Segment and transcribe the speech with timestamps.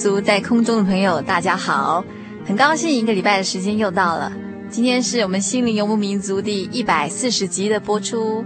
[0.00, 2.02] 族在空中的朋友，大家好！
[2.46, 4.32] 很高兴一个礼拜的时间又到了。
[4.70, 8.42] 今天是我们心灵游牧民族第一百四十集的播出。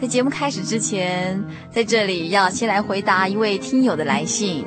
[0.00, 1.42] 在节目开始之前，
[1.72, 4.64] 在这里要先来回答一位听友的来信。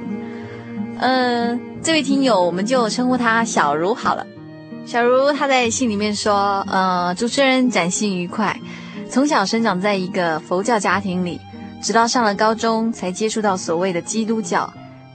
[1.00, 4.28] 嗯、这位听友我们就称呼他小茹好了。
[4.86, 8.60] 小茹他在信里面说：“呃，主持人展信愉快，
[9.10, 11.40] 从小生长在一个佛教家庭里，
[11.82, 14.70] 直到上了高中才接触到所谓的基督教。”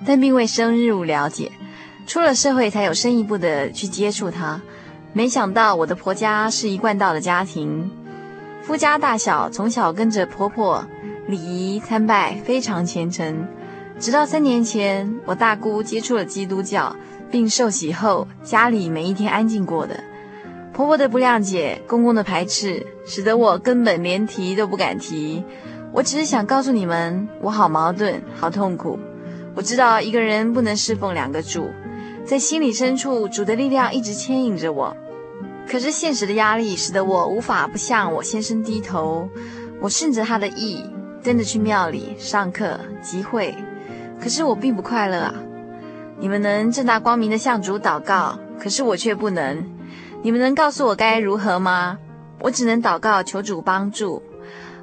[0.06, 1.50] 但并未深入了解，
[2.06, 4.60] 出了社会才有深一步的去接触他。
[5.12, 7.90] 没想到我的婆家是一贯道的家庭，
[8.62, 10.86] 夫家大小从小跟着婆婆
[11.26, 13.46] 礼仪参拜，非常虔诚。
[13.98, 16.94] 直到三年前，我大姑接触了基督教，
[17.30, 20.02] 并受洗后，家里没一天安静过的。
[20.72, 25.44] 婆婆的不谅解，公公的排斥，使得我根本连提都不敢提。
[25.92, 28.98] 我只是想告诉你们，我好矛盾，好痛苦。
[29.60, 31.68] 我知道一个人不能侍奉两个主，
[32.24, 34.96] 在心里深处，主的力量一直牵引着我。
[35.68, 39.28] 可是现实的压力使得我无法不向我先生低头。
[39.78, 40.82] 我顺着他的意，
[41.22, 43.54] 跟着去庙里上课集会，
[44.18, 45.34] 可是我并不快乐啊。
[46.18, 49.62] 你们能正大光明地向主祷告，可是我却不能。
[50.22, 51.98] 你们能告诉我该如何吗？
[52.40, 54.22] 我只能祷告求主帮助，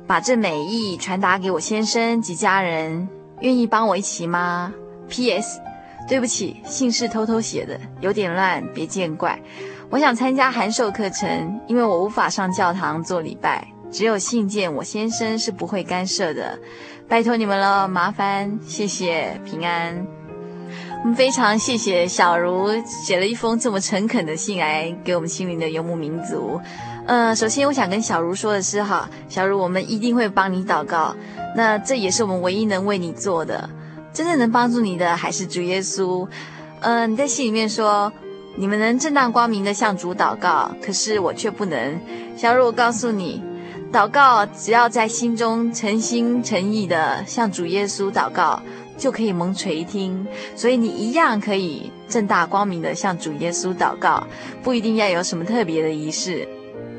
[0.05, 3.09] 把这美意传达给我先生及家人。
[3.41, 4.73] 愿意帮我一起吗
[5.07, 5.61] ？P.S.
[6.07, 9.39] 对不起，信是偷偷写的，有点乱，别见怪。
[9.89, 16.57] 我想参加函授课程，因为我无法上教堂做礼拜，只有信件，我先生是不会干涉的。
[17.07, 20.05] 拜托你们了，麻烦，谢谢，平安。
[21.03, 26.59] 我们非常谢谢小茹写了一封这么诚恳的信来给我们心灵的游牧民族。
[27.07, 31.15] 呃，首先我想跟小茹说的是哈，小茹，我们一定会帮你祷告。
[31.55, 33.69] 那这也是我们唯一能为你做的，
[34.11, 36.27] 真正能帮助你的还是主耶稣。
[36.81, 38.11] 嗯、你在信里面说，
[38.57, 41.97] 你们能正大光明的向主祷告，可是我却不能。
[42.35, 43.41] 小茹，我告诉你，
[43.89, 48.61] 祷告只要在心中诚心诚意的向主耶稣祷告，
[48.97, 50.27] 就可以蒙垂听。
[50.57, 54.27] 所以你一样可以正大光明的向主耶稣祷告，
[54.61, 56.45] 不一定要有什么特别的仪式。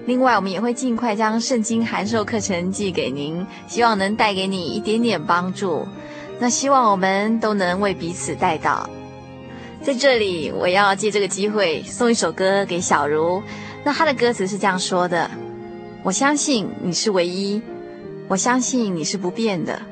[0.09, 5.87] 另外，我们也会尽快将圣经函授课程寄给您，希望能带给你一点点帮助。
[6.39, 8.89] 那希望我们都能为彼此带到。
[9.83, 13.43] 在这里，我要借这个机会送一首歌给小茹。
[13.85, 15.31] 那他的歌词是这样说的
[16.03, 17.61] ：“我相信你是唯一，
[18.29, 19.83] 我相信你是不变的，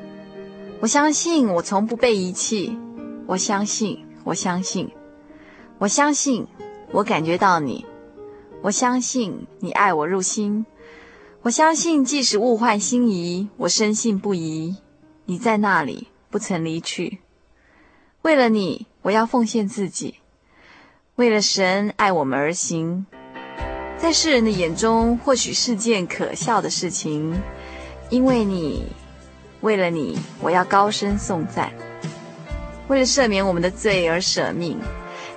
[0.79, 2.75] 我相信我从不被遗弃，
[3.27, 4.89] 我相信，我相信，
[5.77, 6.47] 我相信，
[6.91, 7.85] 我感觉到你。”
[8.63, 10.65] 我相信你爱我入心，
[11.43, 14.75] 我相信即使物换星移，我深信不疑，
[15.25, 17.19] 你在那里不曾离去。
[18.23, 20.15] 为了你，我要奉献自己，
[21.15, 23.05] 为了神爱我们而行。
[23.97, 27.39] 在世人的眼中，或许是件可笑的事情，
[28.09, 28.83] 因为你，
[29.61, 31.71] 为了你，我要高声颂赞。
[32.87, 34.77] 为了赦免我们的罪而舍命，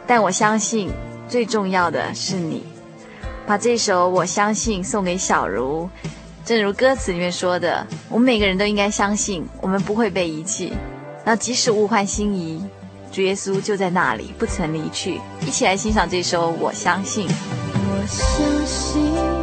[0.07, 0.91] 但我相信
[1.29, 2.65] 最重要的是你。
[3.47, 5.89] 把这首《我相信》送给小茹。
[6.45, 10.73] 正如歌词里面说的，我们每个人都应该相信，我们不会被遗弃。
[11.25, 12.63] 那即使物换星移，
[13.13, 15.21] 主耶稣就在那里，不曾离去。
[15.47, 17.29] 一起来欣赏这首《我相信》。
[17.31, 19.40] 我相信。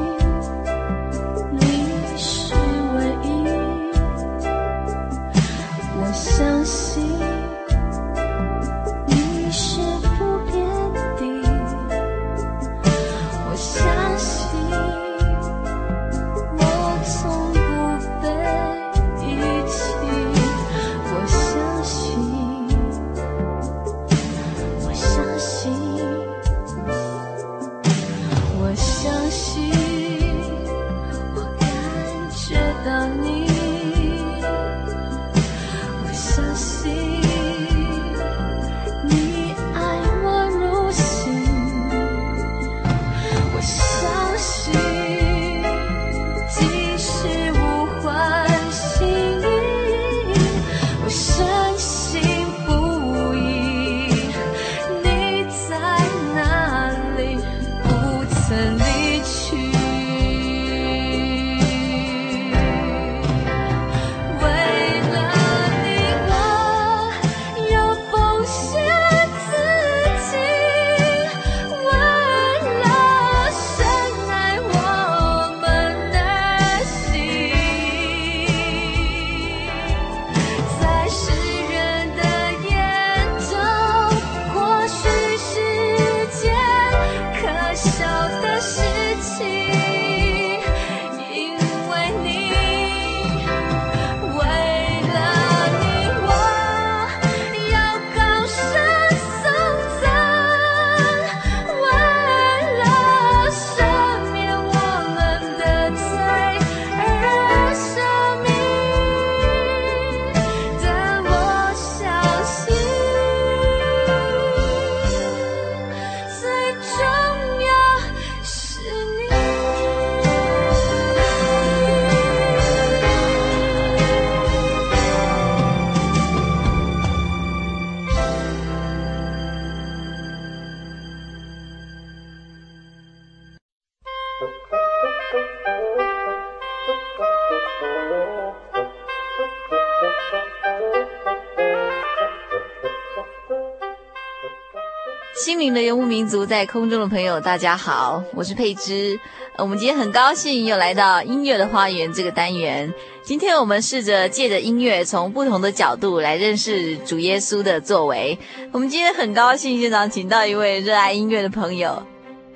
[145.74, 149.20] 的游牧民族在空中的朋友，大家好，我是佩芝。
[149.58, 152.94] 我们今天很高兴又来到音乐的花园这个单元。
[153.24, 158.38] 今天我们试着借着音乐，从不同的角度来认识主耶稣的作为。
[158.72, 162.04] 我们今天很高兴现场请到一位热爱音乐的朋友，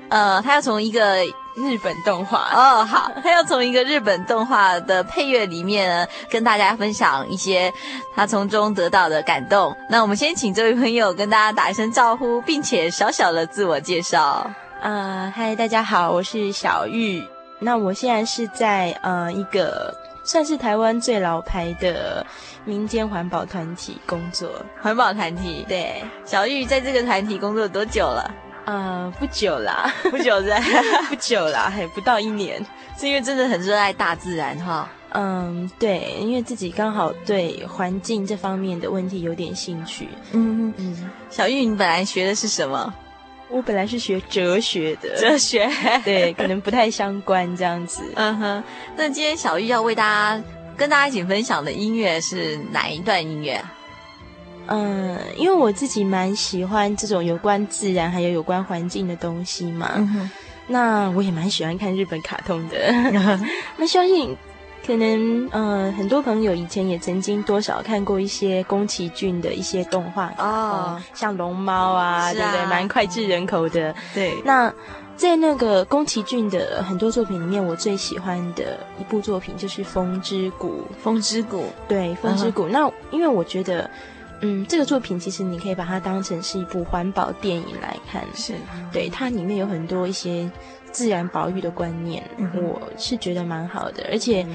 [0.10, 1.26] 呃，他要从一个。
[1.56, 7.74] 日本动画哦，好，他要从一个日本动画的配乐里面呢，跟大家分享一些
[8.16, 9.76] 他从中得到的感动。
[9.90, 14.50] 那我们先请这位朋友跟大家打一声招呼，并且小小的自我介绍。
[14.82, 17.24] 呃，嗨，大家好，我是小玉。
[17.60, 22.26] 那我现在是在呃一个算是台湾最老牌的
[22.66, 24.50] 民间环保团体工作。
[24.82, 28.34] 环保团体，对，小玉在这个团体工作多久了？
[28.72, 30.62] 呃，不久啦， 不久在，
[31.10, 32.66] 不久啦，还不到一年，
[32.98, 34.88] 是因为真的很热爱大自然哈。
[35.14, 40.08] 嗯，对，因为自己刚好对环境这方面的问题有点兴趣。
[40.32, 42.94] 嗯嗯，小玉，你本来学的是什么？
[43.50, 45.70] 我本来是学哲学的，哲学，
[46.06, 48.02] 对，可能不太相关这样子。
[48.16, 48.64] 嗯哼，
[48.96, 50.42] 那今天小玉要为大家
[50.78, 53.62] 跟大家一起分享的音乐是哪一段音乐？
[54.68, 59.90] 嗯，因为我自己蛮喜欢这种有关自然还有有关环境的东西嘛。
[60.68, 62.78] 那我也蛮喜欢看日本卡通的。
[63.76, 64.38] 那相信
[64.86, 72.66] 可能嗯很多朋友以前也曾经多少看过一些宫崎骏的一些动画哦，嗯、像龙猫啊，啊，对不对？
[72.68, 73.94] 蛮脍炙人口的。
[74.14, 74.34] 对。
[74.46, 74.74] 那
[75.18, 80.86] 在那个宫崎骏的很多作品里面，我最喜欢的一部作品就是《风之谷》。
[81.04, 82.66] 风之谷，对，《风之谷》。
[82.70, 83.90] 那因为我觉得。
[84.42, 88.54] 嗯，这个作品其实你可以把它当成是一部环保电影来看，是
[88.92, 90.50] 对，它里面有很多一些
[90.92, 94.04] 自然保育的观念，嗯、我是觉得蛮好的。
[94.12, 94.46] 而且，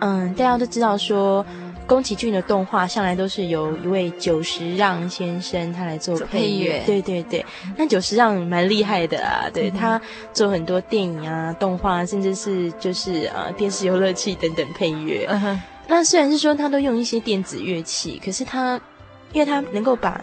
[0.00, 1.44] 嗯，大家都知道说，
[1.86, 7.44] 宫崎骏的动画向来都是由一位久石让先生他来做配乐，对对对。
[7.76, 10.00] 那久石让蛮厉害的啊，对、嗯、他
[10.32, 15.28] 做很多电影啊、动画，甚至是就是呃电视游乐器等等配乐。
[15.30, 18.80] 嗯、那虽然是说他都用一些电子乐器，可是他。
[19.32, 20.20] 因为他能够把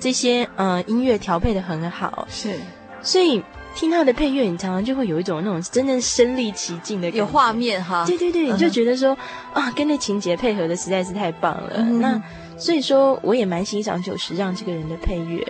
[0.00, 2.58] 这些呃音乐调配的很好，是，
[3.02, 3.42] 所以
[3.74, 8.04] 听他的配乐，你常常就会有一种那种真正身临其境的感觉，有画面哈。
[8.06, 9.16] 对对对，你就觉得说、
[9.54, 11.72] 嗯、啊，跟那情节配合的实在是太棒了。
[11.76, 12.20] 嗯、那
[12.56, 15.46] 所以说，我也蛮欣赏久石让这个人的配乐。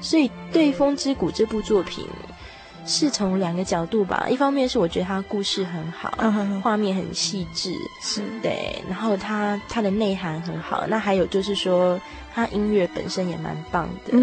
[0.00, 2.06] 所以，对《风之谷》这部作品。
[2.90, 11.98] 是从两个角度吧，一方面是我觉得他故事很好，嗯、画面很细致，是对，然后他他的内涵很好，那还有就是说，
[12.34, 14.18] 他音乐本身也蛮棒的。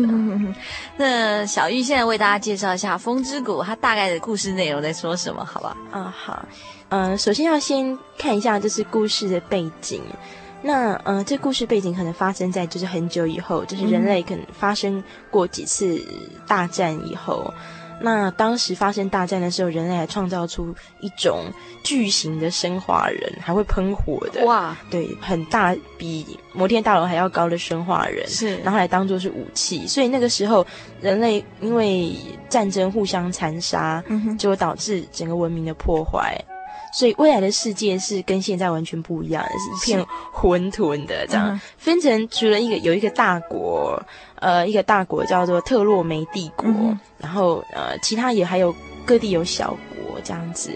[0.97, 5.45] 那小玉现在为大家介绍一下《风之谷》，它大概的故事内容在说什么？
[5.45, 5.77] 好吧？
[5.89, 6.45] 啊、嗯，好，
[6.89, 10.01] 嗯、呃，首先要先看一下就是故事的背景，
[10.61, 15.97] 那嗯、呃，这故事背景可能发生在就是很久以后，就是人类可能发生过几次
[16.45, 17.53] 大战以后。
[17.99, 21.45] 那当时发生大战的时候，人类还创造出一种
[21.83, 24.45] 巨型的生化人，还会喷火的。
[24.45, 29.87] 哇，对，很大，比摩天大楼还要高的生化人，是，然后来当做是武器。
[29.87, 30.65] 所以那个时候，
[31.01, 32.15] 人类因为
[32.49, 34.03] 战争互相残杀，
[34.37, 36.39] 就会导致整个文明的破坏。
[36.93, 44.01] 所以未来的世界是跟现在完全不一样的，是一片混沌的，这样分成除了一个有一个大国。
[44.37, 48.73] 呃，一个大国叫做特洛梅帝国，嗯、然后呃，其他也还有
[49.05, 50.71] 各地有小国这样子，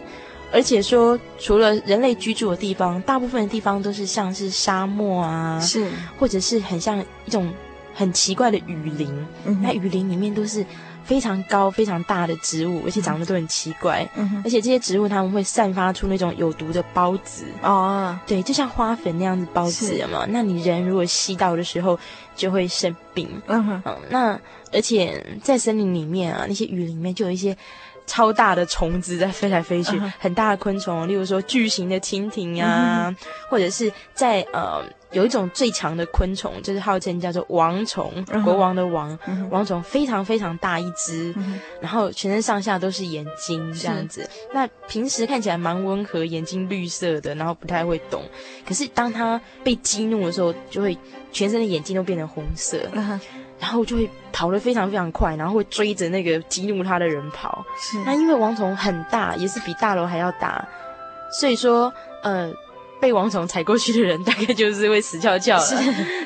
[0.51, 5.89] 而且说除了人类居住的地方，大部分的地方都是像是沙漠啊，是，
[6.19, 7.51] 或者是很像一种
[7.93, 10.65] 很奇怪的雨林，嗯、那雨林里面都是。
[11.03, 14.07] 非常高、非常大的植物，而且长得都很奇怪。
[14.15, 17.45] 嗯，而且这些植物它们会散发出那种有毒的孢子。
[17.61, 20.25] 哦，对，就像花粉那样子孢子嘛。
[20.29, 21.99] 那你人如果吸到的时候，
[22.35, 23.29] 就会生病。
[23.47, 23.81] 嗯哼。
[23.85, 24.39] 嗯，那
[24.71, 27.55] 而且在森林里面啊，那些雨林里面就有一些
[28.05, 33.15] 超大的虫子在飞来飞去，嗯、很大的昆虫，例如说巨型的蜻蜓啊，嗯、
[33.49, 34.83] 或者是在呃。
[35.11, 38.11] 有一种最强的昆虫，就是号称叫做王虫，
[38.43, 39.17] 国王的王，
[39.49, 41.35] 王虫非常非常大一只，
[41.81, 44.27] 然后全身上下都是眼睛这样子。
[44.53, 48.23] 那平时看起来蛮温和，眼睛绿色的，然后不太会动。
[48.65, 50.97] 可是当它被激怒的时候，就会
[51.31, 52.77] 全身的眼睛都变成红色，
[53.59, 57.65] 然后就会跑得非常非常快，然后会追着那个激怒它的人跑。
[57.77, 57.97] 是。
[58.05, 60.65] 那因为王虫很大，也是比大楼还要大，
[61.37, 62.49] 所以说呃。
[63.01, 65.65] 被王虫踩过去的人，大概就是会死翘翘了。
[65.65, 65.75] 是，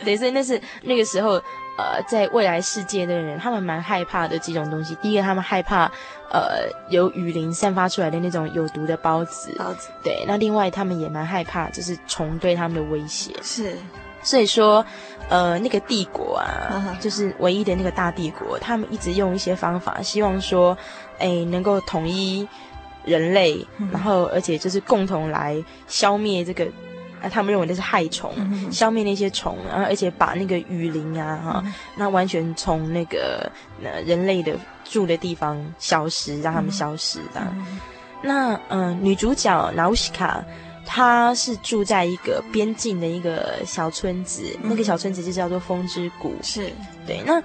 [0.04, 1.42] 对，所以那是那个时候，
[1.78, 4.94] 呃，在未来世界的人，他们蛮害怕的几种东西。
[4.96, 5.90] 第一个，他们害怕，
[6.30, 9.56] 呃，有雨林散发出来的那种有毒的孢子。
[9.58, 9.88] 孢子。
[10.04, 13.34] 对，那另外他们也蛮害怕，就是虫对他们的威胁。
[13.42, 13.78] 是。
[14.22, 14.86] 所以说，
[15.30, 17.02] 呃，那个帝国啊，uh huh.
[17.02, 20.78] 就是唯一的那个大帝国，他们一直用一些方法，希望说，
[21.20, 22.48] 哎，能够统一。
[23.06, 26.66] 人类，然后而且就是共同来消灭这个，
[27.22, 33.50] 啊，他们认为那是害虫，嗯、消灭那些虫，然后而且把那个雨林啊，哈、嗯，那完全从那个
[33.84, 37.42] 呃人类的住的地方消失，让他们消失的。
[37.42, 37.80] 嗯、
[38.22, 40.44] 那嗯、呃，女主角娜乌西卡，
[40.86, 46.72] 她是住在一个边境的一个小村子，嗯、那个小村子就叫做风之谷，是。
[47.08, 47.22] 对。
[47.26, 47.42] 那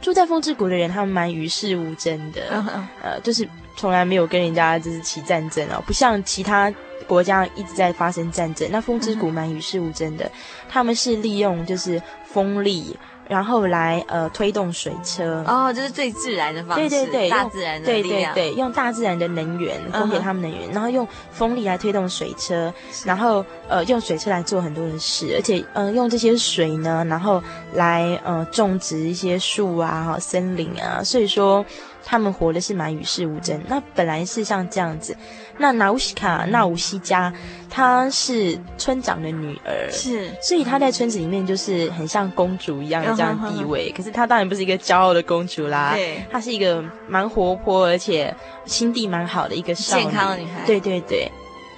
[0.00, 2.64] 住在风之谷的人，他们蛮与世无争的，
[3.02, 3.48] 呃，就是。
[3.80, 6.68] 从来没有跟人家就是起战争哦，不像其他
[7.06, 8.68] 国家一直在发生战争。
[8.72, 10.30] 那风之谷蛮与世无争的，嗯、
[10.68, 12.96] 他们是利用就是风力。
[13.28, 20.74] 然后来呃推动水车哦，这是最自然的方式，对对对，大自然的力量，对对对，用大自然的能源供给他们能源，uh huh.
[20.74, 22.72] 然后用风力来推动水车，
[23.04, 27.42] 然后呃用水车来做很多的事，而且嗯、呃、用这些水呢，然后
[27.74, 31.64] 来呃种植一些树啊、森林啊，所以说
[32.04, 33.60] 他们活的是蛮与世无争。
[33.68, 35.14] 那本来是像这样子。
[35.58, 37.32] 那纳乌西卡纳乌西加，
[37.68, 43.92] 她是村长的女儿，是，所以她在村子里面就是很像公主一样的这样地位。
[43.96, 48.34] 可是她当然不是一个骄傲的公主啦，对，她是一个蛮活泼而且
[48.64, 50.64] 心地蛮好的一个少女，健康的女孩。
[50.64, 51.30] 对对对。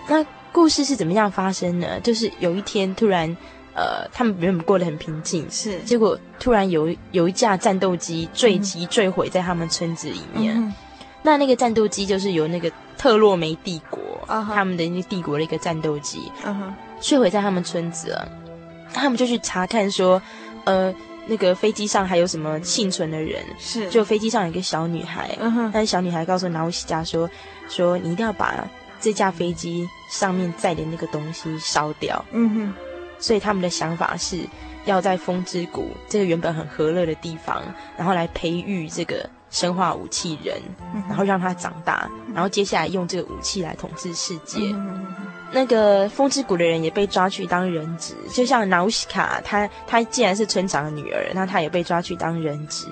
[0.09, 1.99] 那故事是怎么样发生呢？
[2.01, 3.35] 就是有一天突然，
[3.75, 10.55] 呃，他们原本过得很平静，是，结果突然有有一架战斗机坠机坠毁在他们村子里面。
[10.55, 10.75] 嗯
[11.23, 14.55] 那那个战斗机就是由那个特洛梅帝国，uh huh.
[14.55, 16.33] 他们的那个帝国的一个战斗机，
[17.01, 17.33] 坠毁、uh huh.
[17.33, 18.29] 在他们村子了。
[18.93, 20.21] 他们就去查看说，
[20.65, 20.95] 呃，
[21.27, 23.45] 那个飞机上还有什么幸存的人？
[23.59, 25.71] 是，就飞机上有一个小女孩，uh huh.
[25.73, 27.29] 但是小女孩告诉拿乌西加说，
[27.69, 28.67] 说你一定要把
[28.99, 32.25] 这架飞机上面载的那个东西烧掉。
[32.33, 32.73] 嗯哼、uh，huh.
[33.19, 34.39] 所以他们的想法是
[34.87, 37.63] 要在风之谷这个原本很和乐的地方，
[37.99, 39.29] 然后来培育这个。
[39.51, 40.57] 生化武器人，
[41.09, 44.61] 然后让他长大，然后接下来用这个武器来统治世界。
[45.53, 52.87] 那个风之谷的人也被抓去当人质，就像娜乌西卡，她她既然是村长的女儿，那她也被抓去当人质。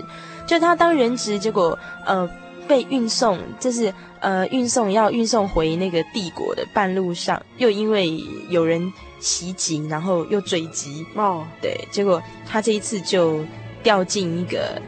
[0.45, 2.29] 就她当人质，结果呃
[2.67, 13.45] 被运送，就是呃运送要运送回那个帝国的半路上，又因为有人袭击，然后又追击哦，对，结果她这一次就
[13.85, 14.83] 掉进一个。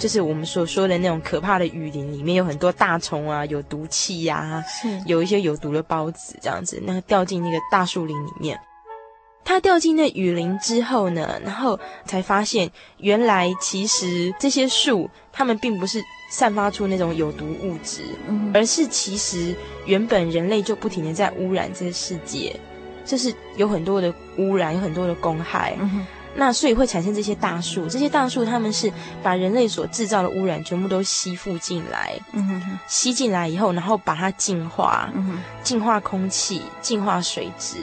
[0.00, 6.82] 就是我们所说的那种可怕的雨林，里面有很多大虫啊，有毒气呀、啊，是有一些有毒的孢子这样子。
[6.86, 8.58] 那个掉进那个大树林里面，
[9.44, 19.54] 他掉进那雨林之后呢，然后才发现，原来其实这些树，它们并不是散发出那种有毒物质，嗯、而是其实
[19.84, 22.58] 原本人类就不停的在污染这个世界，
[23.04, 25.76] 就是有很多的污染，有很多的公害。
[25.78, 28.90] 嗯那所以会产生这些大树，这些大树他们是
[29.22, 35.10] 把人类所制造的污染全部都吸附进来，嗯哼哼，吸进来以后，然后把它净化，
[35.62, 37.78] 净化空气，净化水质，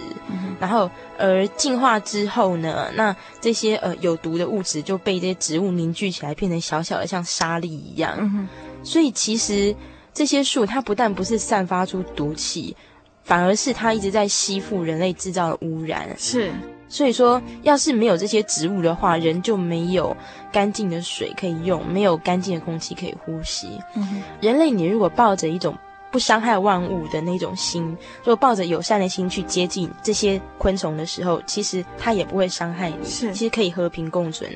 [0.59, 8.47] 然后而净化之后呢，那这些呃有毒的物质就被这些植物凝聚起来，变成小小的像沙粒一样，
[8.81, 9.75] 所以其实
[10.13, 12.75] 这些树它不但不是散发出毒气，
[13.23, 16.51] 反而是它一直在吸附人类制造的污染，是。
[16.89, 20.15] 所以说，要是没有这些植物的话，人就没有
[20.51, 23.79] 干净的水可以用，没有干净的空气可以呼吸。
[23.95, 25.75] 嗯，人类，你如果抱着一种
[26.09, 27.83] 不伤害万物的那种心，
[28.19, 34.49] 如果抱着友善的心去接近这些昆虫的时候，其实它也不会伤害你，是，其实可以和平共存。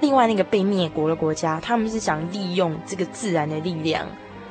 [0.00, 4.06] 另外，那个被灭国的国家，他们是想利用这个自然的力量。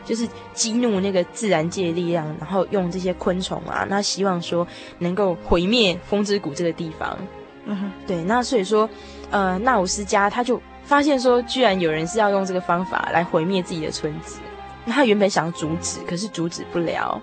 [0.06, 4.66] 就是激怒那个自然界力量，然后用这些昆虫啊，那希望说
[5.00, 7.18] 能够毁灭风之谷这个地方。
[7.66, 8.88] 嗯哼，对，那所以说，
[9.32, 14.40] 呃，纳乌斯加他就发现说，居然有人是要用这个方法来毁灭自己的村子。
[14.86, 17.20] 那他原本想阻止，可是阻止不了，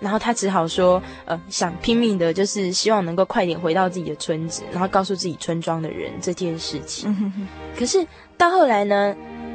[0.00, 7.10] 然后他只好说，呃，想拼命的，就是希望能够快点回到自己的村子，然后告诉自己村庄的人这件事情。
[7.10, 8.06] 嗯哼哼，可是
[8.38, 9.14] 到后来呢？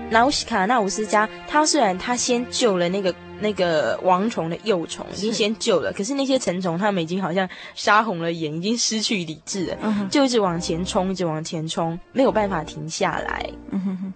[0.10, 13.50] 纳乌西卡纳乌斯加，他虽然他先救了那个那个王虫的幼虫，已经先救了，可是那些成虫他们已经好像杀红了眼，已经失去理智了，嗯、就一直往前冲，一直往前冲，没有办法停下来。
[13.72, 14.14] 嗯、哼哼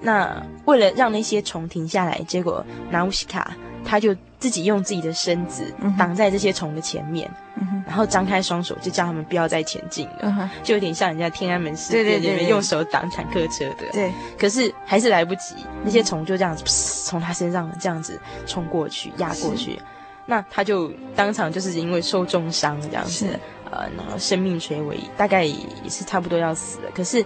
[0.00, 4.16] 那为了让那些虫停下来，结果拿乌西卡他就。
[4.40, 13.84] 自己用自己的身子挡在这些虫的前面，嗯、然后张开双手就叫他们不要再前进了，嗯、就有点像人家天安门事件里面用手挡坦克车的。
[13.92, 16.64] 对，可是还是来不及，那些虫就这样子
[17.04, 19.78] 从他身上这样子冲过去，压过去，
[20.24, 23.26] 那他就当场就是因为受重伤这样子，
[23.70, 25.54] 呃，然后生命垂危，大概也
[25.90, 26.90] 是差不多要死了。
[26.94, 27.22] 可是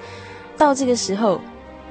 [0.58, 1.40] 到这个时候，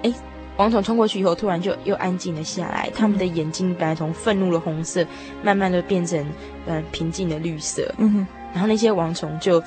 [0.01, 0.13] 哎。
[0.57, 2.87] 王虫冲过去以后，突然就又安静了下来。
[2.93, 5.03] 他们的眼睛本来从愤怒的红色，
[5.41, 6.19] 慢慢的变成
[6.67, 7.91] 嗯、呃、平静的绿色。
[7.97, 8.27] 嗯哼。
[8.53, 9.59] 然后那些王虫就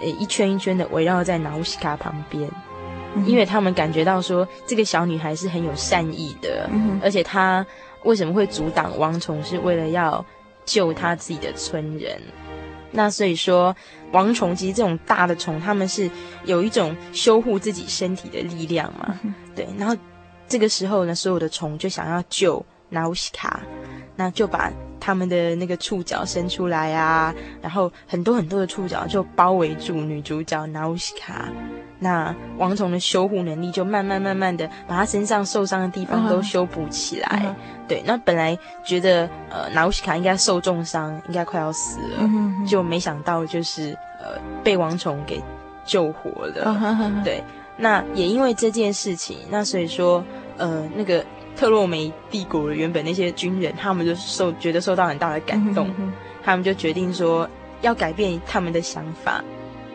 [0.00, 2.46] 呃一圈一圈的围绕在纳乌西卡旁边，
[3.14, 7.00] 嗯、因为他们感觉到说这个小女孩是很有善意的，嗯。
[7.02, 7.64] 而且她
[8.02, 10.22] 为什么会阻挡王虫，是为了要
[10.66, 12.20] 救她自己的村人。
[12.90, 13.74] 那所以说，
[14.12, 16.10] 王虫其实这种大的虫，他们是
[16.44, 19.18] 有一种修护自己身体的力量嘛。
[19.22, 19.96] 嗯、对，然后。
[20.54, 23.60] 这个时候呢，所有的虫就想要救纳乌西卡，
[24.14, 31.48] 那就把他们的那个触角伸出来啊，然后很多很多的触角就包围住女主角纳乌西卡。
[31.98, 37.28] 那王虫的修护能力就慢慢慢慢的把他身上受伤的地方都修补起来。
[37.28, 37.54] Uh huh.
[37.88, 42.70] 对，那本来觉得呃纳乌西卡应该受重伤，应该快要死了，uh huh.
[42.70, 43.90] 就没想到就是
[44.20, 45.42] 呃被王虫给
[45.84, 46.64] 救活了。
[46.64, 47.24] Uh huh.
[47.24, 47.42] 对。
[47.76, 50.22] 那也因为这件事情，那所以说，
[50.56, 51.24] 呃，那个
[51.56, 56.12] 特洛梅帝国的原本那些军人，他们就受觉得受到很大的感动，嗯、哼哼
[56.42, 57.48] 他们就决定说
[57.80, 59.42] 要改变他们的想法，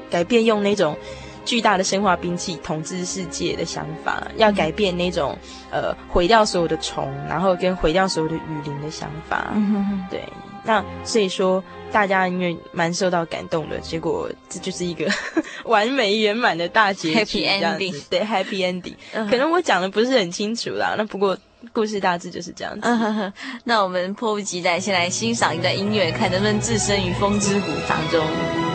[0.09, 0.97] 改变用那种
[1.45, 5.37] 巨大的生化兵器统治世界的想法，要改变那种
[5.71, 10.23] 呃毁掉所有的虫，然后跟毁掉所有的雨林的想法，嗯、哼哼对。
[10.63, 15.05] 那所以说，大家因为蛮受到感动的，结果这就是一个
[15.65, 17.83] 完美圆满的大结局，这样子。
[17.83, 18.03] Happy ending.
[18.09, 18.95] 对，Happy Ending。
[19.15, 19.29] Uh.
[19.29, 21.37] 可能我讲的不是很清楚啦，那不过
[21.73, 22.87] 故事大致就是这样子。
[22.87, 23.31] Uh.
[23.63, 28.68] 那我们迫不及待先来欣赏一段音乐，看能不能置身于风之谷当中。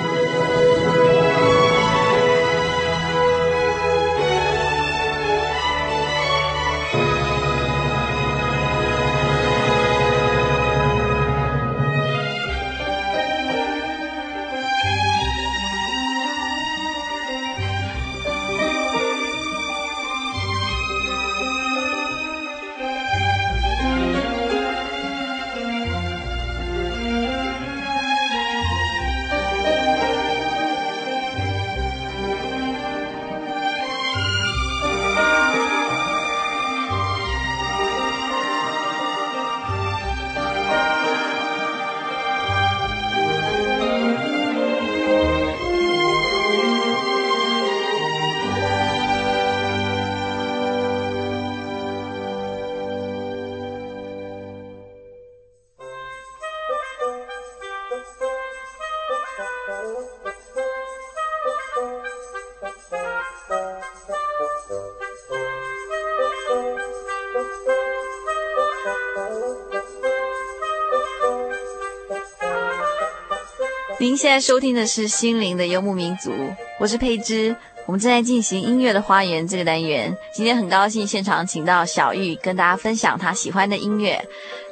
[74.35, 76.33] 在收听的是《心灵的游牧民族》，
[76.81, 77.55] 我是佩芝。
[77.87, 80.13] 我们正在进行音乐的花园这个单元。
[80.33, 84.21] 今天很高兴现场请到小玉跟大家分享她喜欢的音乐。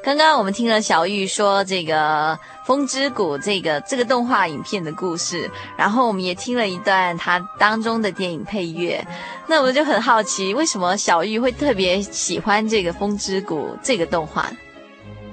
[0.02, 2.34] 刚刚我们听了小玉说这个
[2.66, 9.06] 《风之谷》这个这个动画影片的故事，然后我们也听了一段它当中的电影配乐。
[9.46, 14.50] 那我们就很好奇，为什么小玉会特别喜欢这个《风之谷》这个动画？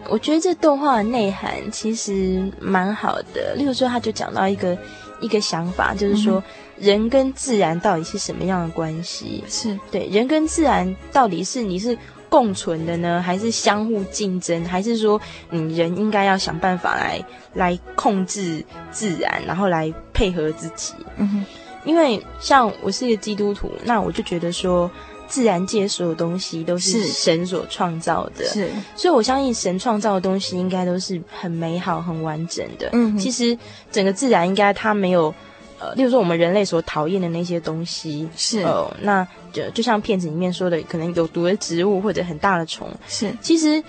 [0.07, 3.55] 我觉得这动画的内涵其实蛮好的。
[3.55, 4.77] 例如说，他就讲到一个
[5.19, 6.39] 一个想法，就是说。
[6.39, 6.43] 嗯
[6.79, 9.43] 人跟自然到底是什么样的关系？
[9.49, 11.97] 是对人跟自然到底是你是
[12.29, 14.63] 共存的呢，还是相互竞争？
[14.63, 17.21] 还是说你人应该要想办法来
[17.53, 20.93] 来控制自然，然后来配合自己？
[21.17, 21.45] 嗯哼，
[21.83, 24.89] 因为像我是一个基督徒，那我就觉得说，
[25.29, 32.89] 自然界所有东西都是神所创造的，是，所以我相信神创造的东西应该都是很美好、很完整的。
[32.91, 33.57] 嗯，其实
[33.91, 35.33] 整个自然应该它没有。
[35.81, 43.33] 呃，例如说我们人类所讨厌的那些东西，是呃，那就就像片子里面说的，可能有毒的植物或者很大的虫，是。
[43.39, 43.81] 其实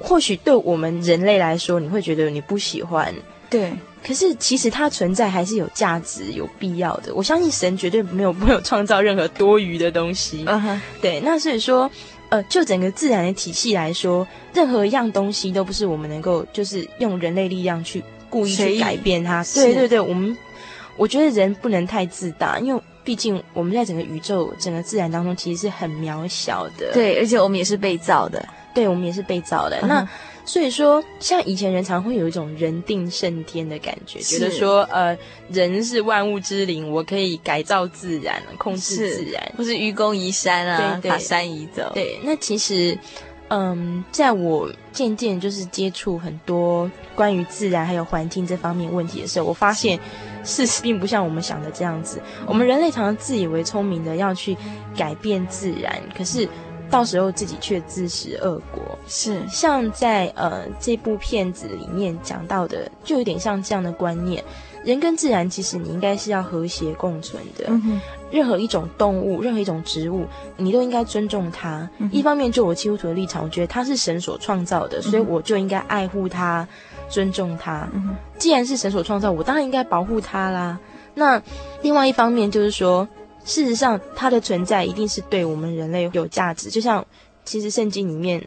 [0.00, 3.14] 或许对我们人类来说，你会觉得你不喜欢，
[3.48, 3.72] 对。
[4.04, 7.14] 可是其实它存在还是有价值、有必要的。
[7.14, 10.44] 我相信神绝对没有没有创造任何多余的东西。
[10.46, 11.20] 嗯哼，对。
[11.20, 11.90] 那所以说，
[12.28, 19.44] 呃，就整个自然的体系来说，任何一样东西都不是我们能够就是用人类力量去故意去改变它。
[19.54, 20.36] 对对对，我们。
[20.98, 26.92] 我觉得人不能太自大，因为毕竟我们在整个宇宙、整个自然当中，其实是很渺小的。
[26.92, 28.46] 对，而且我们也是被造的。
[28.74, 29.80] 对，我们也是被造的。
[29.80, 29.86] Uh.
[29.86, 30.08] 那
[30.44, 35.16] 所以说，像以前人常会有一种人定胜天的感觉，是觉得说，呃，
[35.48, 41.90] 人是万物之灵，我可以改造自然、控制自然，或是愚公移山啊，对对把山移走。
[41.94, 42.98] 对，那其实。
[43.54, 50.00] 嗯，在我渐渐就是接触很多关于自然还有环境这方面问题的时候，我发现
[50.42, 52.18] 事实并不像我们想的这样子。
[52.46, 54.56] 我们人类常常自以为聪明的要去
[54.96, 56.48] 改变自然，可是
[56.92, 58.82] 到时候自己却自食恶果。
[59.08, 64.44] 是像在呃这部片子里面讲到的，就有点像这样的观念。
[64.84, 67.66] 人跟自然其实你应该是要和谐共存的。
[67.68, 68.00] 嗯，
[68.32, 70.26] 任何一种动物，任何一种植物，
[70.56, 71.88] 你都应该尊重它。
[71.98, 76.66] 嗯，一方面，就我基督徒的立场，我觉得它是神所创造的，所以我就应该爱护它，
[77.08, 77.88] 尊重它。
[77.94, 80.78] 嗯，既然是神所创造，我当然应该保护它啦。
[81.14, 81.40] 那
[81.82, 83.06] 另外一方面就是说，
[83.44, 86.70] 事实上它的存在一定是对我们人类有价值。
[86.70, 87.04] 就像
[87.44, 88.46] 其实圣经里面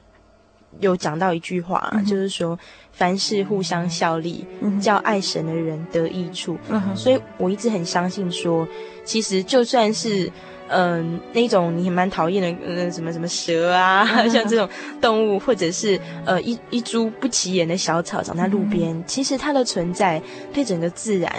[0.79, 2.57] 有讲到一句话，嗯，就是说。
[2.97, 4.45] 凡事互相效力，
[4.81, 6.57] 叫爱神的人得益处。
[6.69, 8.65] 嗯、所以我一直很相信说，
[9.03, 10.31] 其实就算是
[10.69, 14.69] 嗯、呃、那种你蛮讨厌的呃什么什么蛇啊， 像这种
[15.01, 20.21] 动物，或者是呃一一株不起眼的小草长在路边，嗯、其实它的存在
[20.53, 21.29] 对整个自然、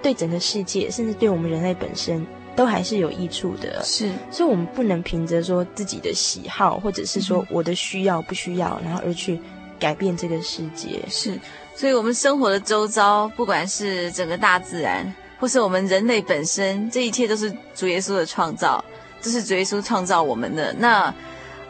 [0.00, 3.82] 对整个世界，甚至对我们人类本身，都还是有益处的。
[3.84, 9.40] 是，所以我们不能凭着说自己的喜好，或者是说我的需要不需要，然后而去。
[9.76, 11.38] 改变这个世界是，
[11.74, 18.82] 所以我们生活的周遭，不管是整个大自然，或是我们人类本身，这一切都是主耶稣的创造，
[19.20, 20.72] 这是主耶稣创造我们的。
[20.78, 21.12] 那，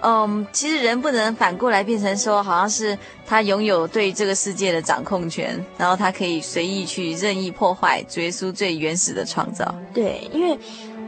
[0.05, 9.75] 嗯，其实人不能反过来变成说，好像是他拥有对这个世界的掌控权，然后他可以随意去任意破坏主耶稣最原始的创造。
[9.95, 10.59] 对，因为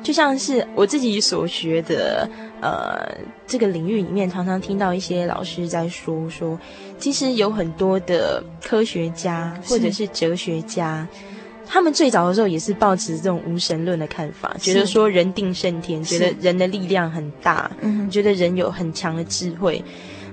[0.03, 2.29] 就像是我自己所学的。
[2.59, 3.15] 呃，
[3.47, 6.59] 这个领域里面常常听到一些老师在说说，
[6.99, 11.19] 其实有很多的科学家或者是哲学家，是
[11.67, 19.83] 他们最早的时候也是抱持这种无神论的看法，觉得说人定胜天，觉得人的力量很大，嗯，觉得人有很强的智慧。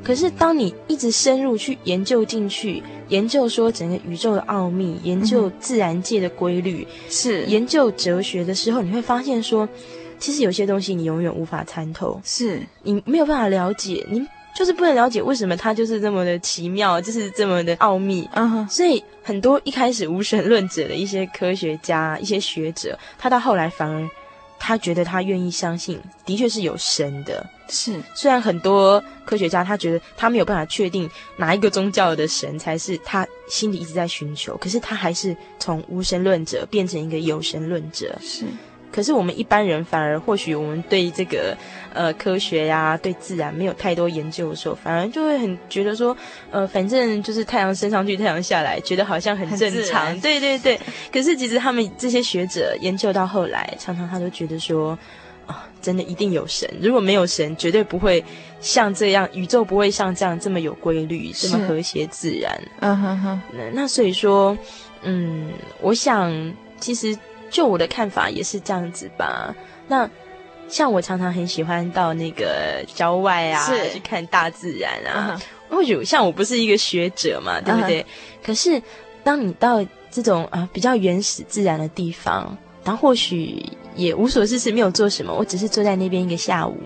[0.03, 7.43] 可是当你一直深入去研究进去，研究说整个宇宙的奥秘，研究自然界的规律，是。
[7.45, 9.67] 研究哲学的时候，你会发现说。
[10.19, 12.61] 其实有些东西你永远无法参透，是。
[12.81, 18.29] 你没有办法了解，你就是不能了解为什么它就是这么的奇妙，就是这么的奥秘。
[18.33, 24.09] 嗯哼，所以很多一开始无神论者的一些科学家、一些学者，他到后来反而
[24.59, 27.45] 他觉得他愿意相信，的确是有神的。
[27.69, 38.15] 是，虽然很多科学家他觉得他没有办法确定哪一个宗教的神才是他心里一直在寻求，可是他还是从无神论者变成一个有神论者。
[38.21, 38.45] 是。
[38.93, 41.57] 可是我们一般人反而或许我们对这个
[41.93, 46.15] 呃科学呀、啊、对自然没有太多研究的时候，反而就会很觉得说，
[46.51, 50.17] 呃，反正就是太阳升上去，太阳下来，觉得好像很正常。
[50.21, 50.79] 对对对。
[51.11, 54.91] 可是其实他们这些学者研究到后来，常常他都觉得说，
[55.47, 56.69] 啊、呃，真的一定有神。
[56.79, 58.23] 如果没有神，绝对不会
[58.59, 62.61] 像这样，宇宙不会像这样这么有规律，这么和谐自然。
[62.79, 63.41] 嗯哼哼。
[63.51, 64.55] 那那所以说。
[65.05, 65.51] 嗯，
[65.81, 66.31] 我想
[66.79, 67.13] 其实
[67.53, 69.55] 就我的看法也是这样子吧。
[69.87, 70.09] 那
[70.67, 75.39] 像我常常很喜欢到那个郊外啊，去看大自然啊。
[75.69, 78.01] 或许像我不是一个学者嘛，对不对？
[78.01, 78.05] 嗯、
[78.43, 78.81] 可是
[79.23, 83.63] 当你到这种啊比较原始自然的地方，然后或许
[83.95, 86.77] 也无所事事，没有做什么，我只是坐在那边一个下午，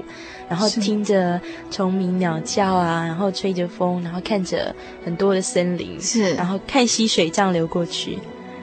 [0.49, 8.17] 然后听着虫鸣鸟叫啊，然后吹着风，然后看着很多的森林，是，然后看溪水这样流过去。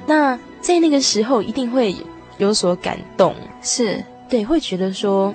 [0.07, 1.95] 那在那个时候一定会
[2.39, 5.33] 有所感动，是对，会觉得说。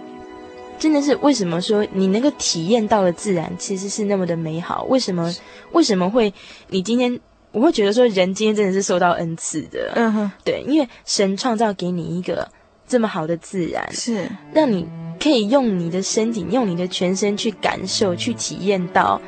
[0.80, 4.84] 真的是为什么说你能够体验到的自然其实是那么的美好？
[4.86, 5.30] 为什么
[5.74, 6.34] 为什么会
[6.70, 7.20] 你今天
[7.52, 9.92] 我会觉得说人今天真的是受到恩赐的？
[9.96, 12.48] 嗯哼，对，因为神创造给你一个
[12.88, 14.88] 这么好的自然，是让你
[15.22, 19.22] 可以用你的身体、用你的全身去感受、去体验到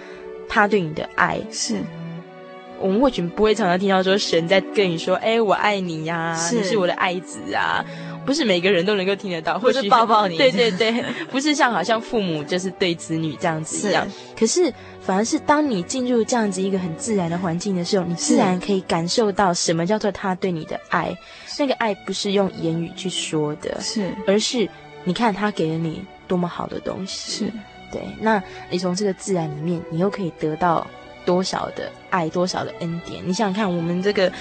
[0.48, 1.38] 他对你的爱。
[1.52, 1.82] 是，
[2.82, 7.86] 我们或许不会常常听到说神在跟你说：“哎，我爱你呀，你是我的爱子啊。”
[8.24, 10.38] 不是每个人都能够听得到，或者抱抱你。
[10.38, 14.08] 对对对， 不是像好像父母就是对子女这样子一样。
[14.08, 14.15] 是。
[14.38, 21.12] 可是反而是当你进入这样子一个很自然的环境的时候，你自然可以感受到什么叫做他对你的爱。
[21.58, 24.70] 那个爱不是用言语去说的，是，而是
[25.04, 27.46] 你看他给了你多么好的东西。
[27.46, 27.52] 是。
[27.91, 30.86] 对，那你从这个自然里面，你又可以得到。
[31.26, 33.22] 多少的爱，多少的恩典？
[33.26, 34.32] 你想想看，我们这个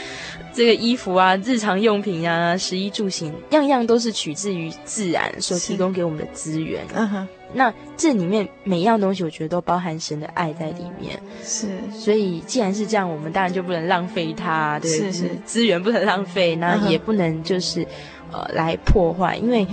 [0.52, 6.84] 这个衣服啊，日常用品啊，食衣住行，样样都是取自于自然所提供给我们的资源。
[6.94, 11.20] 嗯哼，那这里面每一样东西，我觉得都包含神的爱在里面。
[11.44, 17.86] 是，所以既然是这样，我们当然就不能浪费它，对，是是，资源不能浪费，那也不能就是
[18.32, 19.66] 呃来破坏，因为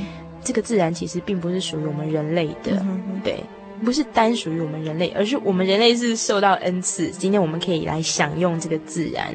[0.43, 3.43] 这个自然其实并不是属于我们人类的，嗯、对。
[3.83, 7.09] 不是单属于我们人类，而是我们人类是受到恩赐。
[7.09, 9.33] 今天我们可以来享用这个自然，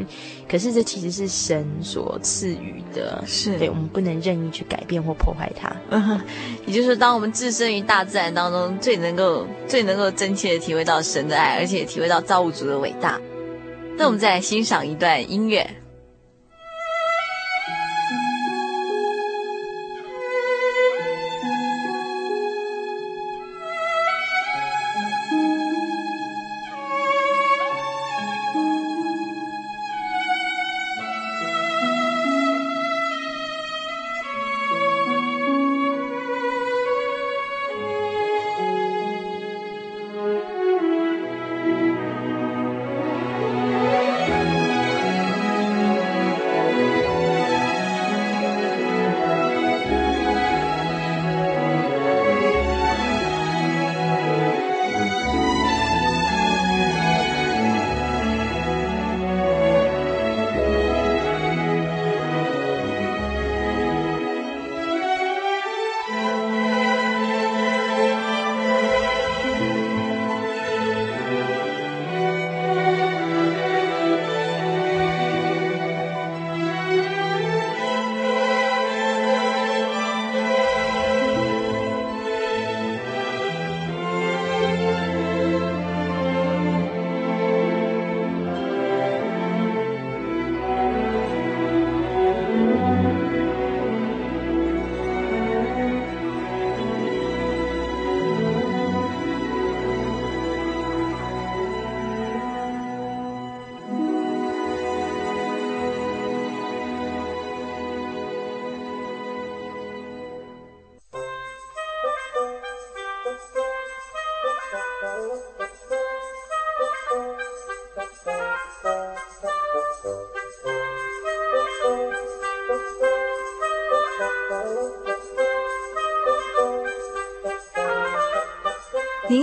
[0.49, 5.75] 可是这其实是神所赐予的，是对，我们不能任意去改变或破坏它。
[5.91, 6.21] 嗯，
[6.67, 13.21] 也就是说，当我们置身于大自然当中，最能够最能够真切的体会到神的爱，而且体会到造物主的伟大。
[13.97, 15.82] 那我们再来欣赏一段音乐。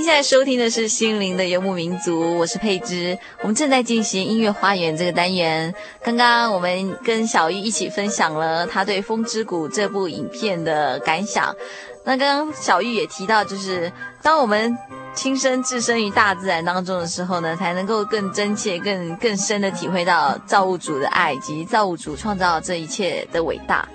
[0.10, 3.16] 现在收听的是《心灵的游牧民族》，我是佩芝。
[3.42, 5.72] 我们正在进行音乐花园这个单元。
[6.04, 11.56] 刚刚我们跟小玉一起分享了他对《风之谷》这部影片的感想。
[12.04, 13.94] 那刚刚小玉也提到，就是
[14.24, 14.76] 当我们
[15.14, 23.88] 亲身置身于大自然当中的时候呢，才能够更真切、更更深的体会到造物主的爱及造物主创造这一切的伟大。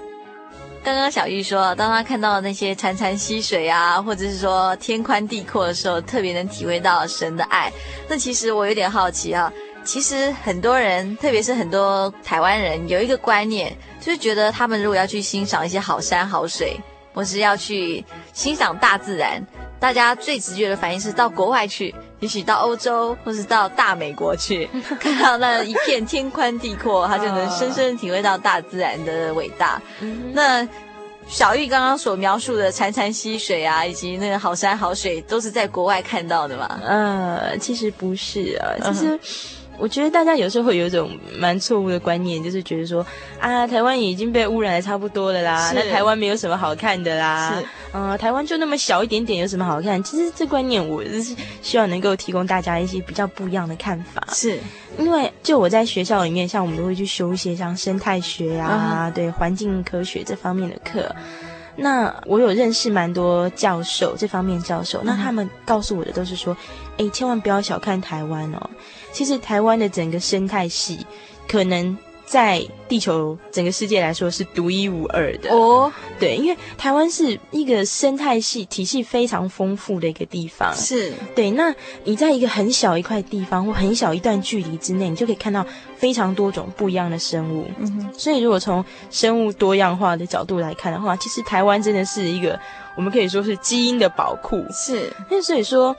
[0.85, 7.73] 刚刚小玉说，当她看到那些潺潺溪水啊，或者是说天宽地阔的时候，特别能体会到神的爱。
[8.07, 9.51] 那其实我有点好奇啊，
[9.83, 16.79] 其实很多人，特别是很多台湾人，有一个观念，就是觉得他们如果要去欣赏一些好山好水，
[17.14, 19.40] 或是要去欣赏大自然，
[19.79, 29.81] 大家最直觉的反应是到国外去，也许到欧洲或是到大美国去， 看到那一片天宽地阔，他就能深深体会到大自然的伟大。
[30.33, 30.66] 那
[31.27, 36.81] 小玉刚刚所描述的潺潺溪水啊，以及那个好山好水，都是在国外看到的吗？
[36.85, 39.18] 呃，其实不是啊，其实。
[39.78, 43.04] 我觉得大家有时候会有一种蛮错误的观念，就是觉得说
[43.40, 50.02] 啊，台湾已经被污染的差不多了啦，那台湾没有什么好看的啦，是，嗯、呃，台湾就那么小一点点，有什么好看？
[50.02, 54.58] 其实这观念我是希望能够提供大家一些比较不一样的看法，是
[54.96, 59.14] 因为就我在学校里面，像我们都会去修一些像生态学啊，uh -huh.
[59.14, 61.14] 对环境科学这方面的课。
[61.76, 66.56] 那我有认识蛮多教授，这方面教授，那他们告诉我的都是说，
[66.98, 68.70] 哎，千万不要小看台湾哦。
[69.12, 71.06] 其实台湾的整个生态系，
[71.48, 75.92] 可能在地球整个世界来说是独一无二的哦。
[76.18, 80.74] 对，因为台湾是一个生态系体系非常丰富的一个地方。
[80.74, 81.50] 是对。
[81.50, 85.64] 那你在一个很小一块地方或很小一段距离之内，你就可以看到
[85.96, 87.66] 非常多种不一样的生物。
[87.78, 88.14] 嗯哼。
[88.18, 92.58] 所以如果从生物多样化的角度来看的话，其实台湾真的是一个
[92.96, 94.64] 我们可以说是基因的宝库。
[94.72, 95.12] 是。
[95.30, 95.94] 那所以说。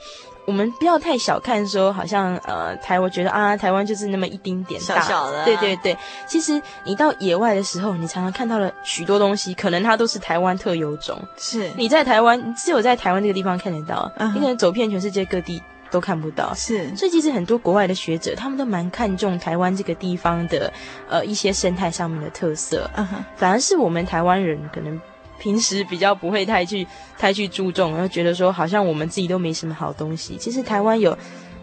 [0.46, 5.44] 我们不要太小看说，好像呃台，我觉得啊，台湾就是那么一丁点大，小小的啊。
[5.44, 11.18] 对对对，其实你到野外的时候，你常常看到了许多东西，可能它都是台湾特有种。
[11.36, 16.54] 是你在台湾，只有在台湾这个地方看得到，你可能走遍全世界各地都看不到。
[16.54, 20.72] 是，所以其实很多国外的学者，他们都蛮看重台湾这个地方的
[21.08, 22.88] 呃一些生态上面的特色。
[23.34, 25.00] 反而是我们台湾人可能。
[25.38, 26.86] 平时比较不会太去
[27.18, 30.36] 太去注重，然后觉得说好像我们自己都没什么好东西。
[30.36, 31.16] 其实台湾有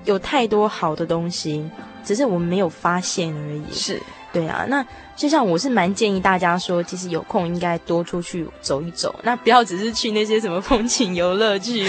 [0.05, 1.63] 有太多好的东西，
[2.03, 3.73] 只是我们没有发现而已。
[3.73, 4.65] 是，对啊。
[4.67, 11.85] 那就像我是蛮建议大家说，其实有空应该多出去走一走，那不要只是去那些什么风景游乐区。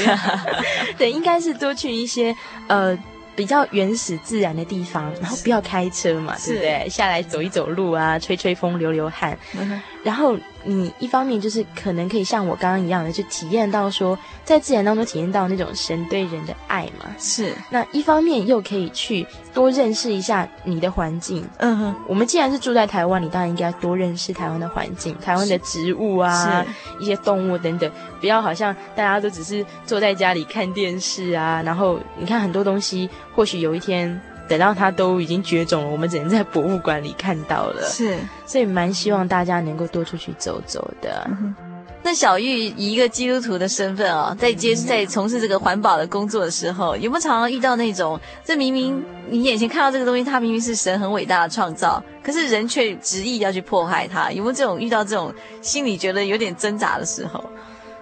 [0.98, 2.34] 对，应该是多去一些
[2.68, 2.98] 呃。
[3.36, 6.88] 比较原始自然的地方，然后不要开车嘛，对不对？
[6.88, 9.36] 下来走一走路啊，吹吹风，流流汗。
[9.58, 17.06] 嗯、然后你一方面就是可能可以像我刚刚一样的，就体验到说，在自然当中体验到那种神对人的爱嘛。
[17.18, 17.52] 是。
[17.70, 21.46] 那一方面又可以去多认识一下你的环境。
[21.58, 21.94] 嗯哼。
[22.08, 26.64] 我们既然是住在台湾，你当然应该多认识台湾的环境，台湾的植物啊，
[26.98, 27.90] 一些动物等等。
[28.20, 33.08] 不要好像大家都只是坐在家里看电视啊，然后你看很多东西。
[33.34, 37.82] 或许有一天，等到它都已经绝种了，我们只能在博物馆里看到了。
[37.88, 41.26] 是，所以蛮希望大家能够多出去走走的。
[41.28, 41.54] 嗯、
[42.02, 54.30] 那小玉以一个基督徒的身份啊、哦，在接在从事这个环保的工作的时候，有没有常常遇到那种，这明明你眼前看到这个东西，它明明是神很伟大的创造，可是人却执意要去迫害它？
[54.30, 57.42] 有没有这种遇到这种心里觉得有点挣扎的时候？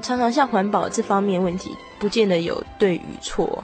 [0.00, 3.62] 常常像环保这方面问题，不见得有对与错。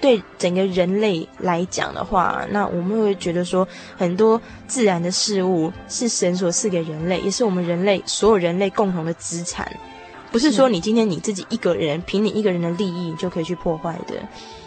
[0.00, 9.70] 对整个人类来讲的话，那我们会觉得说，很多自然的事物是神所赐给人类，也是我们人类所有人类共同的资产，
[10.30, 14.14] 不是说你今天你自己一个人凭你一个人的利益就可以去破坏的。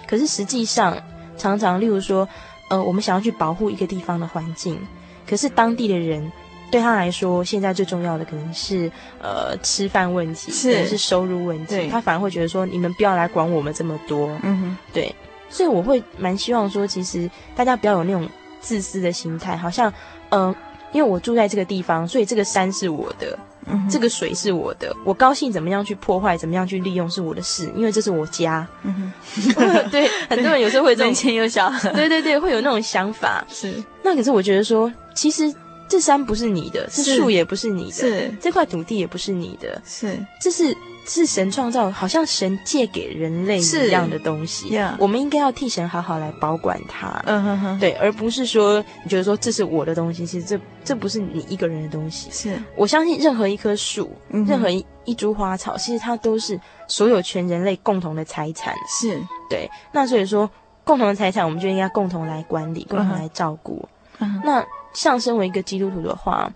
[0.06, 0.98] 可是实际上，
[1.38, 2.28] 常常例如说，
[2.70, 4.78] 呃，我们想要去保护一个地方的环境，
[5.26, 6.30] 可是当地的人
[6.72, 8.90] 对他来说，现在最重要的可能是
[9.22, 14.30] 呃吃饭问题，是可能是收入问题，他反而会觉得说，你们不要来管我们这么多。
[14.42, 15.14] 嗯哼，对。
[15.50, 18.26] 所以我会蛮希望说，其实大家不要有那种
[18.62, 19.92] 自私的心态，好像，
[20.30, 20.56] 嗯、呃，
[20.94, 28.66] 因为我住在这个地方，所以这个山是我的，嗯，这个水是我的，我高兴怎么样去破坏，怎么样去利用是我的事，因为这是我家。
[28.84, 33.44] 嗯哼， 对，很多人有时候会这种人前有小，对对对，会有那种想法。
[33.50, 35.54] 是，那可是我觉得说，其实
[35.92, 40.74] 这山不是你的，这树也不是你的，是这块土地也不是你的，是，这是。
[41.04, 44.70] 是神创造，好像神借给人类一样的东西。
[44.70, 44.94] Yeah.
[45.00, 47.20] 我们应该要替神好好来保管它。
[47.26, 52.30] 嗯哼哼，对，而不是说你觉得说这是我的东西，其实这这不是你一个人的东西。
[52.32, 58.76] 是，我相信任何一棵树，嗯、任何一一株花草，其实它都是所有全人类共同的财产。
[58.88, 59.20] 是，
[59.50, 59.68] 对。
[59.92, 60.48] 那所以说，
[60.84, 63.84] 共同的财产，我们就应该共同来管理，共同来照顾。
[64.20, 64.64] 嗯、那
[64.94, 66.52] 像身为一个基督徒的话。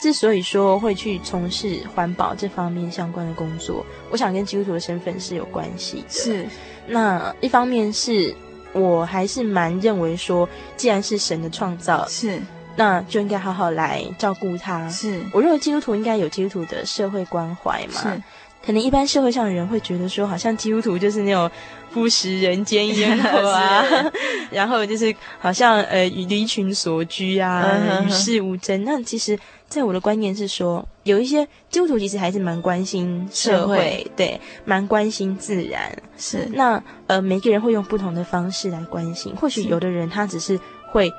[0.00, 6.08] 之所以说会去从事环保这方面相关的工作，我想跟基督徒的身份是有关系的。
[6.08, 6.46] 是，
[6.86, 8.32] 那一方面是
[8.72, 12.40] 我还是蛮认为说，既然是神的创造，是，
[12.76, 14.88] 那就应该好好来照顾他。
[14.88, 18.22] 是，我认为基督徒应该有基督徒的社会关怀嘛。
[18.60, 21.50] 是，可能一般社会上的人会觉得说，好像基督徒就是那种
[21.92, 23.84] 不食人间烟火啊，
[24.50, 28.84] 然后就是好像呃离群所居啊，与世无争。
[28.84, 29.38] 那其实，
[29.68, 35.90] 在我的观念是说，有一些基督徒其实还是蛮关心社会，会对，蛮关心自然。
[36.18, 39.34] 是那呃，每个人会用不同的方式来关心。
[39.36, 40.58] 或许有的人他只是
[40.90, 41.12] 会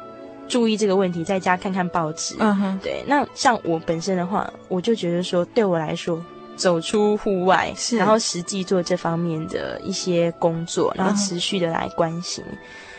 [0.47, 2.35] 注意这个问题，在家看看报纸。
[2.39, 3.03] 嗯哼，对。
[3.07, 6.23] 那像我本身的话，我就觉得说，对我来说。
[6.59, 12.43] 走出户外，是然后实际做这方面的一些工作，然后持续的来关心。
[12.49, 12.57] 嗯、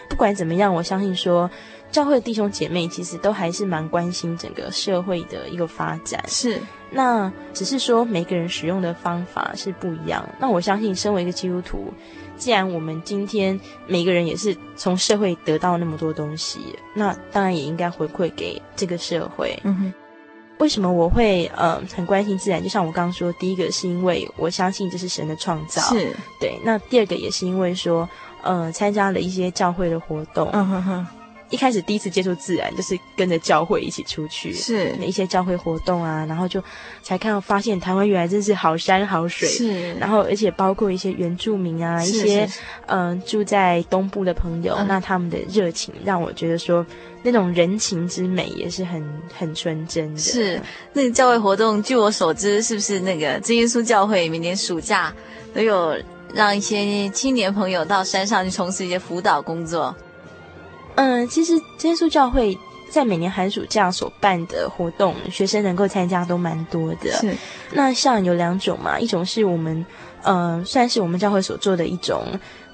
[0.09, 1.49] 不管怎么样，我相信说，
[1.93, 6.25] 教会的弟兄姐妹其实都还是蛮关心整个社会的一个发展。
[6.27, 6.59] 是，
[6.91, 10.27] 那只是说每个人使用的方法是不一样。
[10.39, 11.93] 那我相信，身为一个基督徒，
[12.39, 16.61] 既然我们今天每个人也是从社会得到那么多东西，
[16.95, 19.59] 那当然也应该回馈给这个社会。
[19.65, 19.93] 嗯哼。
[20.61, 22.63] 为什么我会呃很关心自然？
[22.63, 26.61] 就像我刚刚说，第一个是因为我相信这是神的创造，是对。
[26.63, 28.09] 那第二个也是因为说，
[28.43, 30.49] 呃，参加了一些教会的活动。
[30.53, 31.07] 嗯哼哼。
[31.51, 36.63] 一开始第一次接触自然，就是跟着教会一起出去，是一些教会活动啊，然后就
[37.03, 39.93] 才看到发现台湾原来真是好山好水，是。
[39.95, 42.49] 然后而且包括一些原住民啊，一些
[42.87, 46.87] 嗯、呃、住在东部的朋友，嗯、那他们的热情让我觉得说
[47.23, 49.05] 那种人情之美也是很
[49.37, 50.19] 很纯真的。
[50.21, 50.61] 是
[50.93, 55.13] 那个教会活动，据我所知，是不是那个真耶稣教会每年暑假
[55.53, 55.97] 都有
[56.33, 59.93] 让一些青年朋友到山上去从事一些辅导工作？
[60.97, 67.11] 嗯，其实真耶稣教会在每年寒暑假所办的活动，学生能够参加都蛮多的。
[67.13, 67.35] 是，
[67.73, 69.85] 那像有两种嘛，一种是我们，
[70.23, 72.25] 呃，算是我们教会所做的一种，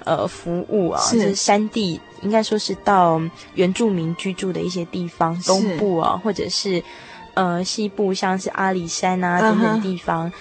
[0.05, 3.21] 呃，服务啊，是，就是山地，应该说是到
[3.55, 6.83] 原住民居住的一些地方，东部啊，或者是
[7.35, 10.35] 呃西部，像是阿里山啊等等地方，uh-huh.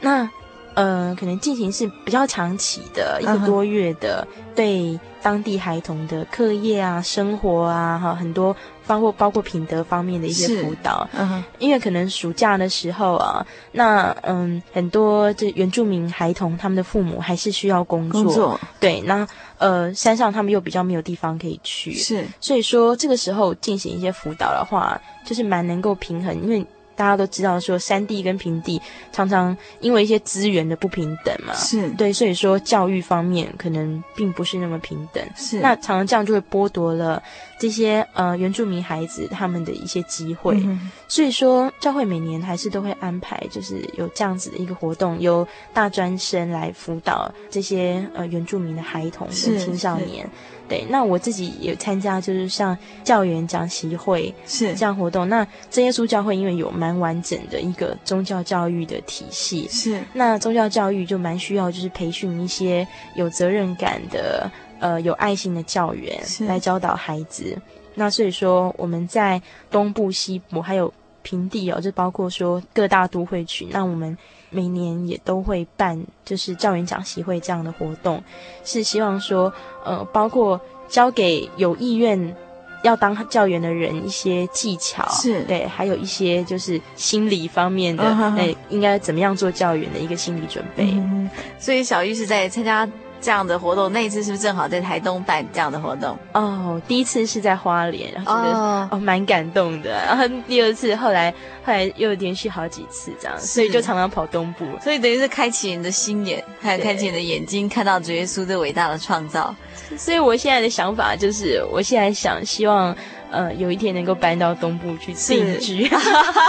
[0.00, 0.30] 那。
[0.74, 8.56] 呃，可能进行是比较长期的，一个多月的，对当地孩童的课业啊、生活啊，哈，很多
[8.86, 11.06] 包括包括品德方面的一些辅导。
[11.12, 19.26] 嗯哼，因为可能暑假的时候啊，那嗯，很多这原住民孩童他们的父母还是需要工作，工作对，那
[19.58, 26.66] 呃，山上他们又比较没有地方可以去，是，所以说这个时候进行一些辅导的话，就是蛮能够平衡，因为。
[26.94, 28.80] 大家都知道，说山地跟平地
[29.12, 35.24] 常常因为一些资源的不平等嘛，是对，所以说教育方面可能并不是那么平等。
[35.36, 37.22] 是，那常常这样就会剥夺了
[37.58, 40.56] 这些呃原住民孩子他们的一些机会。
[40.56, 40.90] 嗯。
[41.08, 50.28] 所以说，教会每年还是都会安排，就是有这样子的一个活动，由大专生来辅导这些呃原住民的孩童跟青少年。
[50.72, 55.28] 对，那我自己也参加，就是像教员讲习会是这样活动。
[55.28, 64.50] 那真耶稣教会因为有蛮完整的一个宗教教育的体系，是那宗教教育就蛮需要，就是培训一些有责任感的、
[64.80, 66.18] 呃有爱心的教员
[66.48, 67.54] 来教导孩子。
[67.94, 69.38] 那所以说我们在
[69.70, 74.16] 东部、西部还有平地哦，就包括说各大都会区，那我们。
[74.52, 78.22] 每年也都会办，就是教员讲习会这样的活动，
[78.64, 79.52] 是希望说，
[79.84, 82.36] 呃，包括教给有意愿
[82.84, 88.04] 要当教员的人一些技巧，是对，还有一些就是心理方面的，
[88.36, 90.84] 哎，应该怎么样做教员的一个心理准备。
[90.92, 91.28] 嗯，
[91.58, 92.88] 所以小玉是在参加。
[93.22, 96.18] 这样的活动，那一次是不是正好在台东办这样的活动？
[96.34, 99.90] 哦，第一次是在花莲，然后觉得哦，哦蛮感动的。
[100.04, 101.32] 然后第二次，后来
[101.64, 104.66] 后来又连续好几次这样，所以就常常跑东部。
[104.82, 109.54] 所以等于是开启你的心眼，还有开启你的眼睛，看到主耶稣这伟大的创造。
[109.96, 112.94] 所以我现在的想法就是，我现在想希望。
[113.32, 115.90] 呃，有一天能够搬到东部去定居，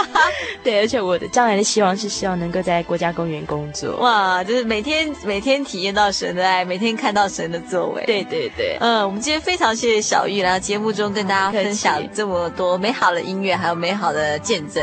[0.62, 3.96] 对，而且我的将来的希望是希望能够在国家公园工作。
[3.96, 8.04] 哇，就是每天每天体验到神的爱，每天看到神的作为。
[8.04, 14.82] 对对对，嗯，我们今天非常谢谢小玉来到节目中跟大家分享这么多美好的音乐，还有美好的见证。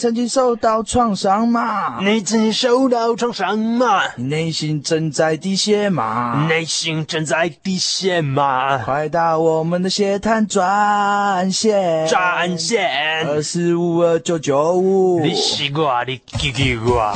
[0.00, 2.00] 曾经受到创伤吗？
[2.00, 4.00] 你曾经受到创伤吗？
[4.16, 6.46] 你内心正在滴血吗？
[6.48, 8.78] 内心正在滴血吗？
[8.78, 15.20] 快打我们的血滩专线，专线二四五二九九五。
[15.20, 17.14] 你西瓜，你给给我。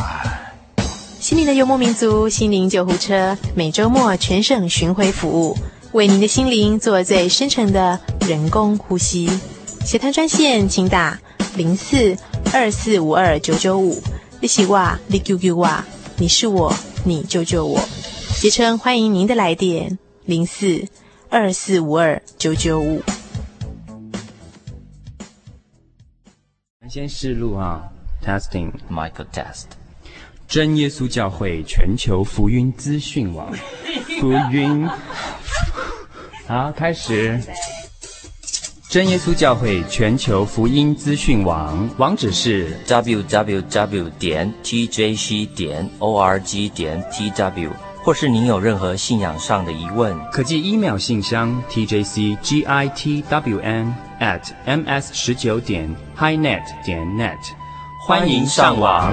[1.19, 5.57] 心灵的游牧民族，心灵救护车，每周末全省巡回服务，
[5.93, 9.31] 为您的心灵做最深层的人工呼吸。
[9.87, 11.19] 血滩专线，请打
[11.57, 12.17] 零四
[12.53, 14.03] 二四五二九九五。
[14.41, 15.69] 你是我，你救救我，
[16.17, 16.75] 你是我，
[17.05, 17.81] 你救救我。
[18.41, 20.87] 捷诚欢迎您的来电，零四
[21.31, 23.03] 二四五二九九五。
[26.89, 27.83] 先试录啊
[28.23, 29.65] ，testing Michael test。
[30.47, 33.51] 真耶稣教会全球福音资讯网，
[34.21, 34.87] 福音，
[36.47, 37.41] 好，开始。
[38.95, 47.71] 真耶稣教会全球福音资讯网网址是 www 点 tjc 点 org 点 tw，
[48.05, 52.63] 或是您有任何信仰上的疑问，可寄 email 信箱 tjcgitwn
[54.21, 57.35] at ms 十九点 highnet 点 net，
[58.07, 59.13] 欢迎上网。